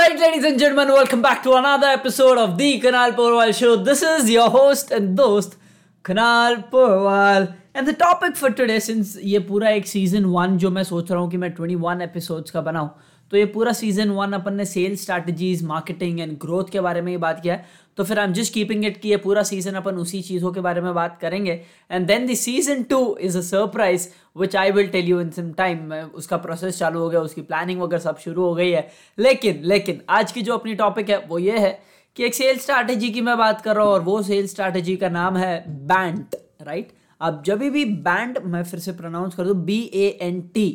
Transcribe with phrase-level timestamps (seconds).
[0.00, 3.76] right, ladies and gentlemen, welcome back to another episode of the Kanal Porwal Show.
[3.76, 5.56] This is your host and dost,
[6.02, 7.54] Kanal Porwal.
[7.74, 11.20] And the topic for today, since ये पूरा एक season one जो मैं सोच रहा
[11.20, 12.90] हूँ कि मैं 21 एपिसोड्स का बनाऊँ
[13.31, 17.11] तो ये पूरा सीज़न वन अपन ने sale strategies marketing and growth के बारे में
[17.11, 17.65] ही बात किया है।
[17.97, 20.61] तो फिर I am just keeping it कि ये पूरा सीज़न अपन उसी चीज़ों के
[20.61, 21.59] बारे में बात करेंगे।
[21.91, 25.51] And then the season two is a surprise which I will tell you in some
[25.53, 28.87] time उसका प्रोसेस चालू हो गया, उसकी प्लानिंग वगैरह सब शुरू हो गई है।
[29.17, 31.79] लेकिन लेकिन, आज की जो अपनी टॉपिक है, वो ये है
[32.17, 35.09] कि एक सेल स्ट्रैटेजी की मैं बात कर रहा हूँ, और वो सेल स्ट्रैटेजी का
[35.09, 36.91] नाम है बैंड राइट
[37.21, 40.69] अब जब भी बैंड मैं फिर से प्रोनाउंस कर दूँ B A N T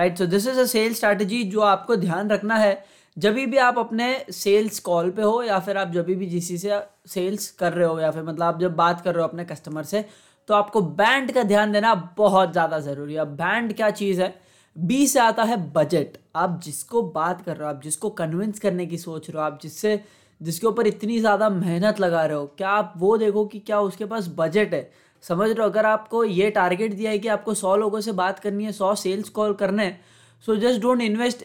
[0.00, 2.72] right so this is a sale strategy जो आपको ध्यान रखना है।
[3.16, 6.78] जब भी आप अपने सेल्स कॉल पे हो या फिर आप जब भी जिसी से
[7.08, 9.82] सेल्स कर रहे हो या फिर मतलब आप जब बात कर रहे हो अपने कस्टमर
[9.82, 10.04] से
[10.48, 14.34] तो आपको बैंड का ध्यान देना बहुत ज़्यादा ज़रूरी है। बैंड क्या चीज़ है?
[14.76, 18.86] बी से आता है बजट आप जिसको बात कर रहे हो, आप जिसको कन्विंस करने
[18.86, 20.00] की सोच रहे हो, आप जिससे,
[20.40, 24.04] जिसके ऊपर इतनी ज़्यादा मेहनत लगा रहे हो, क्या आप वो देखो कि क्या उसके
[24.04, 24.90] पास बजट है?
[25.24, 25.64] समझ रहे हो?
[25.64, 28.94] अगर आपको ये टारगेट दिया है कि आपको सौ लोगों से बात करनी है, सौ
[28.94, 30.00] सेल्स कॉल करने हैं
[30.44, 31.44] सो जस्ट डोंट इन्वेस्ट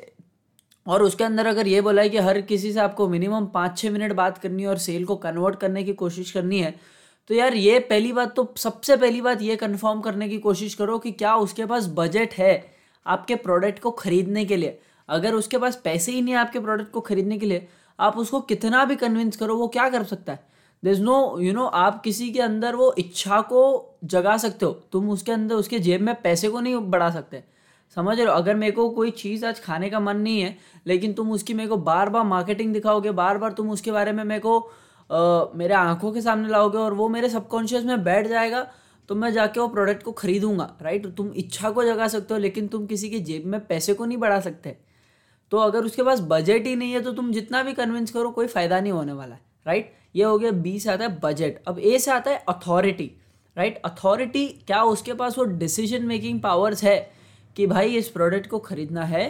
[0.86, 3.92] और उसके अंदर अगर ये बोला है कि हर किसी से आपको मिनिमम पाँच छः
[3.92, 6.73] मिनट बात करनी है और सेल को कन्वर्ट करने की कोशिश करनी है
[7.30, 10.98] तो यार ये पहली बात तो सबसे पहली बात ये कन्फर्म करने की कोशिश करो
[11.00, 12.53] कि क्या उसके पास बजट है
[13.06, 16.92] आपके प्रोडक्ट को खरीदने के लिए। अगर उसके पास पैसे ही नहीं है आपके प्रोडक्ट
[16.92, 17.68] को खरीदने के लिए,
[18.00, 20.40] आप उसको कितना भी कन्विंस करो, वो क्या कर सकता है?
[20.84, 23.64] There is no you know आप किसी के अंदर वो इच्छा को
[24.04, 27.44] जगा सकते हो। तुम उसके अंदर उसके जेब में पैसे को नहीं बढ़ा सकते।
[27.98, 28.34] समझ रहे हो?
[28.34, 31.70] अगर मेरे को कोई चीज़ आज खाने का मन नहीं है लेकिन तुम उसकी मेरे
[31.70, 34.59] को बार बार मार्केटिंग दिखाओगे बार बार तुम उसके बारे में मेरे को
[35.09, 38.66] आ, मेरे आँखों के सामने लाओगे और वो मेरे सबकॉन्शियस में बैठ जाएगा
[39.09, 42.68] तो मैं जाके वो प्रोडक्ट को खरीदूँगा राइट तुम इच्छा को जगा सकते हो लेकिन
[42.68, 44.76] तुम किसी की जेब में पैसे को नहीं बढ़ा सकते।
[45.52, 48.48] तो अगर उसके पास बजट ही नहीं है तो तुम जितना भी कन्विंस करो कोई
[48.48, 49.94] फ़ायदा नहीं होने वाला है। राइट?
[50.16, 53.12] ये हो गया, बी से आता है बजट अब ए से आता है अथॉरिटी
[53.58, 53.82] राइट?
[53.86, 56.98] अथॉरिटी क्या उसके पास वो डिसीज़न मेकिंग पावर्स है
[57.56, 59.25] कि भाई इस प्रोडक्ट को खरीदना है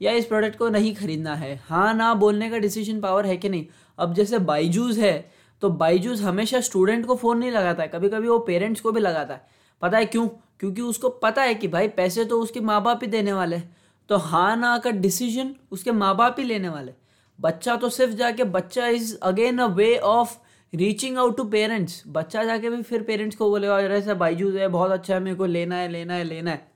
[0.00, 1.54] या इस प्रोडक्ट को नहीं खरीदना है?
[1.64, 3.66] हाँ ना बोलने का डिसीज़न पावर है कि नहीं?
[3.98, 5.30] अब जैसे बाईजूस है
[5.62, 7.88] तो बाईजूस हमेशा स्टूडेंट को फ़ोन नहीं लगाता है.
[7.88, 9.46] कभी कभी वो पेरेंट्स को भी लगाता है.
[9.82, 10.28] पता है क्यों?
[10.60, 13.76] क्योंकि उसको पता है कि भाई पैसे तो उसके माँ बाप ही देने वाले हैं.
[14.08, 16.92] तो हाँ ना का डिसीज़न उसके माँ बाप ही लेने वाले
[17.38, 20.36] बच्चा तो सिर्फ़ जाके, बच्चा is again a way of
[20.72, 24.68] reaching out to parents बच्चा जाके भी फिर पेरेंट्स को बोलेगा, अरे सर बाईजूस है,
[24.68, 26.66] बहुत अच्छा है, मेरे को लेना है लेना है लेना है.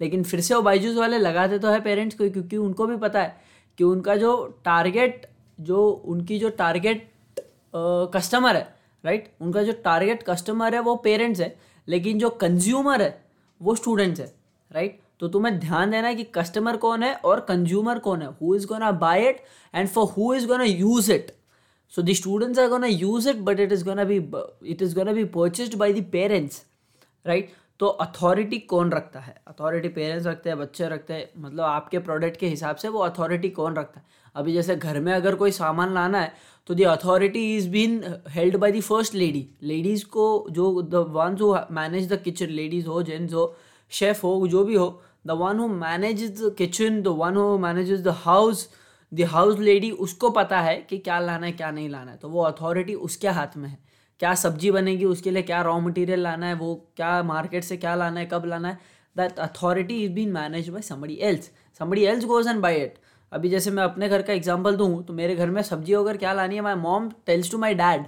[0.00, 3.22] लेकिन फिर से वो बाईजूस वाले लगाते तो है पेरेंट्स को, क्योंकि उनको भी पता
[3.22, 3.36] है
[3.78, 4.32] कि उनका जो
[4.64, 5.26] टारगेट
[5.58, 7.08] जो उनकी जो टारगेट
[7.74, 8.68] कस्टमर है
[9.04, 11.56] राइट उनका जो टारगेट कस्टमर है, वो पेरेंट्स है,
[11.88, 13.24] लेकिन जो कंज्यूमर है,
[13.60, 14.32] वो स्टूडेंट्स है
[14.70, 18.54] राइट तो तुम्हें ध्यान देना है कि कस्टमर कौन है और कंज्यूमर कौन है who
[18.54, 19.42] is gonna buy it
[19.74, 21.32] and for who is gonna use it
[21.92, 24.16] so the students are gonna use it but it is gonna be
[24.66, 26.64] it is gonna be purchased by the parents
[27.24, 29.34] right तो authority कौन रखता है?
[29.48, 33.48] Authority parents रखते हैं, बच्चे रखते हैं मतलब आपके प्रोडक्ट के हिसाब से वो अथॉरिटी
[33.50, 34.04] कौन रखता है?
[34.36, 36.32] अभी जैसे घर में अगर कोई सामान लाना है
[36.68, 41.40] तो the authority is been held by the first lady ladies को जो the ones
[41.40, 43.54] who manage the kitchen ladies हो जेंट्स हो
[43.92, 47.92] शेफ हो, जो भी हो the one who manage the kitchen the one who manage
[48.02, 48.68] the house
[49.12, 52.28] the house lady उसको पता है कि क्या लाना है, क्या नहीं लाना है। तो
[52.28, 53.78] वो अथॉरिटी उसके हाथ में है।
[54.20, 57.94] क्या सब्ज़ी बनेगी, उसके लिए क्या रॉ मटेरियल लाना है, वो क्या मार्केट से क्या
[57.94, 58.78] लाना है, कब लाना है।
[59.16, 61.50] That authority is been manage by somebody else
[61.80, 62.98] somebody else goes and buy it
[63.32, 66.32] अभी जैसे मैं अपने घर का एग्ज़ाम्पल दूँ तो मेरे घर में सब्ज़ी अगर क्या
[66.32, 68.04] लानी है my mom tells to my dad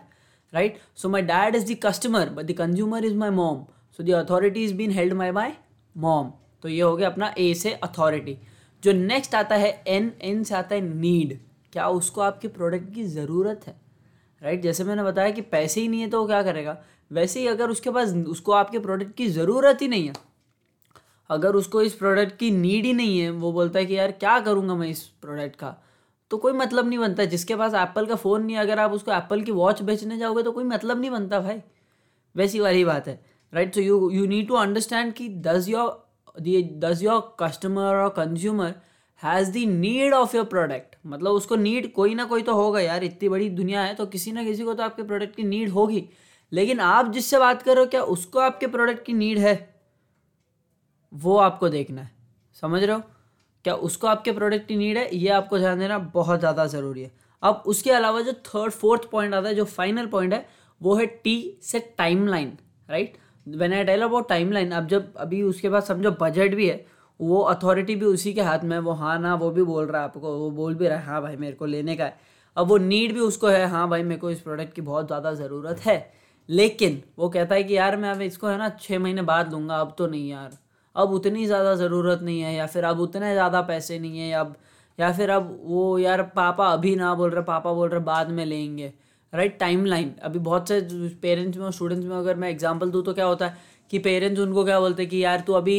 [0.52, 3.64] right so my dad is the customer but the consumer is my mom
[3.98, 5.52] so the authority is been held my my
[5.96, 6.30] mom
[6.62, 8.38] तो ये हो गया अपना ए से अथॉरिटी
[8.82, 11.38] जो नेक्स्ट आता है एन एन से आता है नीड
[11.72, 13.74] क्या उसको आपके प्रोडक्ट की ज़रूरत है?
[14.42, 14.62] Right right?
[14.62, 16.76] जैसे मैंने बताया कि पैसे ही नहीं है तो वो क्या करेगा?
[17.10, 20.14] वैसे ही अगर उसके पास, उसको आपके प्रोडक्ट की ज़रूरत ही नहीं है,
[21.30, 24.38] अगर उसको इस प्रोडक्ट की नीड ही नहीं है, वो बोलता है कि यार क्या
[24.40, 25.74] करूँगा मैं इस प्रोडक्ट का?
[26.30, 29.42] तो कोई मतलब नहीं बनता। जिसके पास एप्पल का फ़ोन नहीं अगर आप उसको एप्पल
[29.42, 31.60] की वॉच बेचने जाओगे तो कोई मतलब नहीं बनता भाई।
[32.34, 33.20] वैसी वाली बात है।
[33.52, 35.90] Right so you you need to understand कि does your
[36.34, 38.72] does your customer or consumer
[39.22, 43.04] has the need of your product मतलब उसको नीड कोई ना कोई तो होगा यार,
[43.04, 46.04] इतनी बड़ी दुनिया है तो किसी ना किसी को तो आपके प्रोडक्ट की नीड होगी।
[46.52, 49.54] लेकिन आप जिससे बात कर रहे हो, क्या उसको आपके प्रोडक्ट की नीड है?
[51.12, 52.10] वो आपको देखना है।
[52.62, 53.02] समझ रहे हो?
[53.64, 55.08] क्या उसको आपके प्रोडक्ट की नीड है?
[55.16, 57.10] ये आपको ध्यान देना बहुत ज़्यादा ज़रूरी है।
[57.42, 60.46] अब उसके अलावा जो थर्ड फोर्थ पॉइंट आता है, जो फाइनल पॉइंट है,
[60.80, 61.80] वो है टी से
[62.26, 62.56] timeline
[62.88, 63.16] right
[63.46, 66.84] when I tell about timeline अब जब अभी उसके पास समझो बजट भी है,
[67.20, 70.08] वो अथॉरिटी भी उसी के हाथ में वो हाँ ना, वो भी बोल रहा है
[70.08, 72.16] आपको, वो बोल भी रहा है हाँ भाई मेरे को लेने का है।
[72.56, 75.32] अब वो नीड भी उसको है हाँ भाई मेरे को इस प्रोडक्ट की बहुत ज़्यादा
[75.34, 76.12] ज़रूरत है।
[76.48, 79.76] लेकिन वो कहता है कि यार मैं अब इसको है ना छः महीने बाद लूँगा,
[79.76, 80.58] अब तो नहीं यार।
[80.96, 84.56] अब उतनी ज़्यादा ज़रूरत नहीं है, या फिर अब उतने ज़्यादा पैसे नहीं है अब
[84.98, 88.44] या फिर अब वो यार पापा अभी ना बोल रहे, पापा बोल रहे, बाद में
[88.46, 88.92] लेंगे।
[89.32, 90.80] राइट टाइम लाइन अभी बहुत से
[91.22, 94.40] पेरेंट्स में और स्टूडेंट्स में अगर मैं एग्ज़ाम्पल दूँ तो क्या होता है कि पेरेंट्स
[94.40, 95.76] उनको क्या बोलते हैं कि यार तू अभी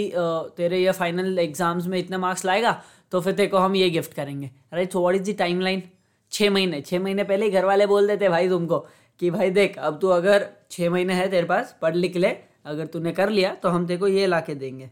[0.58, 4.14] तेरे ये फाइनल एग्ज़ाम्स में इतने मार्क्स लाएगा तो फिर तेरे को हम ये गिफ्ट
[4.14, 5.84] करेंगे। Right so what is the timeline
[6.32, 8.80] छः महीने। छः महीने पहले ही घर वाले बोल देते भाई तुमको
[9.20, 12.36] कि भाई देख, अब तू अगर छः महीने है तेरे पास, पढ़ लिख ले,
[12.66, 14.90] अगर तूने कर लिया तो हम तेरे को ये ला के देंगे।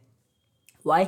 [0.86, 1.06] वाई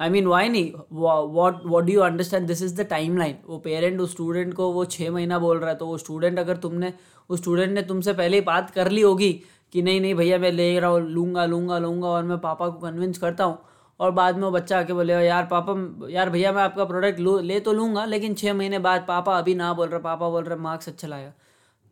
[0.00, 0.72] आई मीन वाई नहीं?
[0.92, 2.86] What what do you understand this is the
[3.18, 6.38] timeline वो पेरेंट उस स्टूडेंट को वो छः महीना बोल रहा है तो वो स्टूडेंट
[6.38, 6.92] अगर तुमने,
[7.30, 9.32] उस स्टूडेंट ने तुमसे पहले ही बात कर ली होगी
[9.72, 12.78] कि नहीं नहीं भैया, मैं ले रहा हूँ, लूँगा लूँगा लूँगा और मैं पापा को
[12.80, 13.58] कन्विंस करता हूँ।
[14.00, 15.74] और बाद में वो बच्चा आके बोले यार पापा,
[16.10, 19.54] यार भैया, मैं आपका प्रोडक्ट लू, ले तो लूँगा, लेकिन छः महीने बाद पापा अभी
[19.54, 21.32] ना बोल रहे, पापा बोल रहे मार्क्स अच्छा लाएगा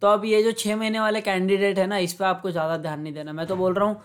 [0.03, 3.01] तो अब ये जो छः महीने वाले कैंडिडेट है ना, इस पर आपको ज़्यादा ध्यान
[3.01, 4.01] नहीं देना। मैं तो बोल रहा हूँ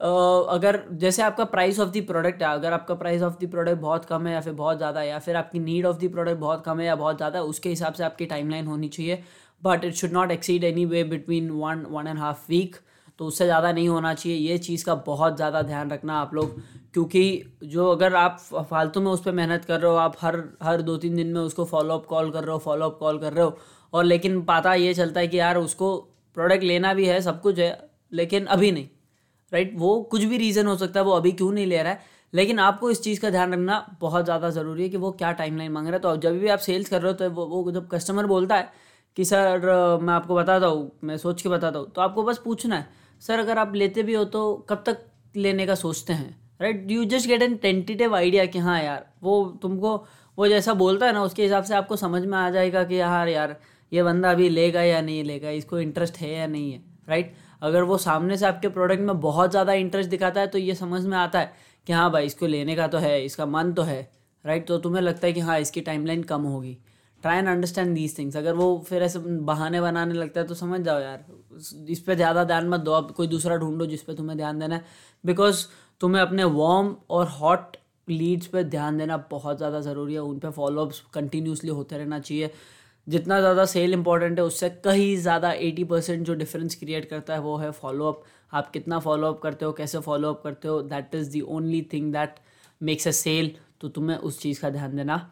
[0.00, 4.04] अगर जैसे आपका प्राइस ऑफ़ द प्रोडक्ट है, अगर आपका प्राइस ऑफ़ द प्रोडक्ट बहुत
[4.04, 6.80] कम है या फिर बहुत ज़्यादा या फिर आपकी नीड ऑफ़ द प्रोडक्ट बहुत कम
[6.80, 9.22] है या बहुत ज़्यादा है, उसके हिसाब से आपकी टाइमलाइन होनी चाहिए।
[9.62, 12.76] But it should not exceed any way between one one and half week
[13.18, 16.60] तो उससे ज़्यादा नहीं होना चाहिए। ये चीज़ का बहुत ज़्यादा ध्यान रखना आप लोग।
[16.94, 18.38] क्योंकि जो अगर आप
[18.70, 21.40] फालतू में उस पर मेहनत कर रहे हो, आप हर हर दो तीन दिन में
[21.40, 23.56] उसको फॉलोअप कॉल कर रहे हो फॉलोअप कॉल कर रहे हो,
[23.92, 25.96] और लेकिन पता ये चलता है कि यार उसको
[26.36, 28.88] प्रोडक्ट लेना भी है, सब कुछ है, लेकिन अभी नहीं।
[29.52, 29.72] राइट?
[29.76, 32.00] वो कुछ भी रीज़न हो सकता है वो अभी क्यों नहीं ले रहा है?
[32.32, 35.72] लेकिन आपको इस चीज़ का ध्यान रखना बहुत ज़्यादा ज़रूरी है कि वो क्या टाइमलाइन
[35.72, 37.88] मांग रहा है। तो जब भी आप सेल्स कर रहे हो तो वो, वो जब
[37.88, 38.68] कस्टमर बोलता है
[39.16, 42.76] कि सर मैं आपको बताता हूँ मैं सोच के बताता हूँ तो आपको बस पूछना
[42.76, 42.88] है
[43.22, 44.98] सर अगर आप लेते भी हो तो कब तक
[45.36, 46.36] लेने का सोचते हैं?
[46.60, 46.90] Right?
[46.90, 49.96] You just get an tentative idea कि हाँ यार वो तुमको
[50.38, 53.28] वो जैसा बोलता है ना उसके हिसाब से आपको समझ में आ जाएगा कि यार
[53.28, 53.56] यार
[53.92, 57.82] ये बंदा अभी लेगा या नहीं लेगा इसको इंटरेस्ट है या नहीं है राइट अगर
[57.82, 61.16] वो सामने से आपके प्रोडक्ट में बहुत ज़्यादा इंटरेस्ट दिखाता है तो ये समझ में
[61.18, 61.52] आता है
[61.86, 64.00] कि हाँ भाई, इसको लेने का तो है, इसका मन तो है
[64.44, 66.76] राइट तो तुम्हें लगता है कि हाँ इसकी टाइमलाइन कम होगी।
[67.22, 70.80] Try and understand these things अगर वो फिर ऐसे बहाने बनाने लगता है तो समझ
[70.80, 71.24] जाओ यार।
[71.88, 74.74] इस पर ज़्यादा ध्यान मत दो। अब कोई दूसरा ढूंढो जिस पर तुम्हें ध्यान देना
[74.74, 74.84] है।
[75.24, 75.64] बिकॉज़
[76.00, 77.76] तुम्हें अपने वार्म और हॉट
[78.08, 82.50] लीड्स पे ध्यान देना बहुत ज़्यादा ज़रूरी है। उन पर फॉलोअप्स कंटिन्यूसली होते रहना चाहिए।
[83.06, 87.40] जितना ज़्यादा सेल इंपॉर्टेंट है, उससे कहीं ज़्यादा एटी परसेंट जो डिफरेंस क्रिएट करता है
[87.40, 88.22] वो है फॉलोअप
[88.52, 92.34] आप कितना फॉलोअप करते हो, कैसे फॉलोअप करते हो that is the only thing that
[92.80, 93.50] makes a sale
[93.80, 95.26] तो तुम्हें उस चीज़ का ध्यान देना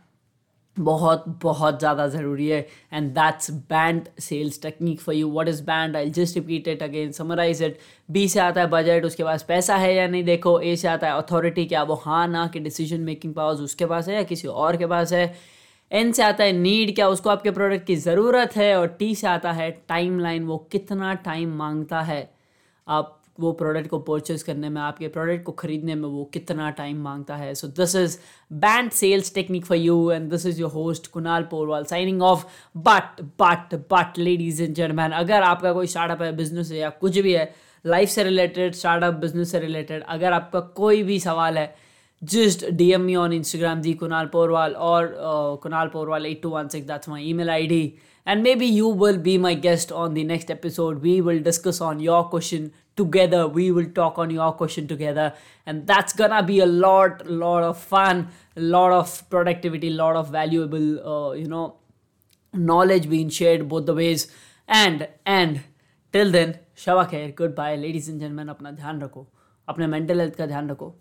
[0.76, 2.59] बहुत बहुत ज़्यादा ज़रूरी है।
[2.93, 7.12] And that's BANT sales technique for you what is BANT I just repeat it again
[7.12, 7.79] summarise it
[8.09, 10.25] B से आता है बजट उसके पास पैसा है या नहीं?
[10.25, 11.82] देखो ए से आता है अथॉरिटी क्या?
[11.82, 15.12] वो हाँ ना, कि डिसीज़न मेकिंग पावर्स उसके पास है या किसी और के पास
[15.12, 15.27] है?
[15.94, 19.26] एन से आता है नीड क्या, उसको आपके प्रोडक्ट की ज़रूरत है और टी से
[19.26, 22.31] आता है टाइम लाइन वो कितना टाइम माँगता है।
[22.87, 27.02] आप वो प्रोडक्ट को परचेज करने में, आपके प्रोडक्ट को खरीदने में वो कितना टाइम
[27.02, 28.19] माँगता है। So this is
[28.52, 32.44] BANT sales technique for you and this is your host Kunal Porwal signing off
[32.79, 37.19] but but but ladies and gentleman अगर आपका कोई स्टार्टअप है बिज़नेस है या कुछ
[37.19, 37.52] भी है
[37.85, 41.75] लाइफ से रिलेटेड स्टार्टअप बिज़नेस से रिलेटेड अगर आपका कोई भी सवाल है
[42.25, 46.87] just DM me on Instagram, the Kunal Porwal or uh, Kunal Porwal 8216.
[46.87, 47.99] That's my email ID.
[48.26, 51.03] And maybe you will be my guest on the next episode.
[51.03, 53.46] We will discuss on your question together.
[53.46, 55.34] We will talk on your question together.
[55.67, 60.17] And that's gonna be a lot, lot of fun, a lot of productivity, a lot
[60.17, 61.77] of valuable, uh, you know,
[62.55, 64.29] knowledge being shared both the ways.
[64.67, 65.60] And, and,
[66.13, 69.27] till then, शवा खैर good bye ladies and gentleman अपना ध्यान रखो
[69.69, 70.94] अपने mental health का ध्यान रखो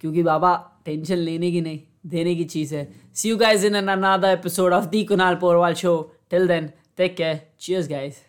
[0.00, 4.28] क्योंकि बाबा टेंशन लेने की नहीं, देने की चीज़ है। See you guys in another
[4.28, 5.94] episode of the Kunal Porwal show
[6.30, 8.27] till then take care cheers guys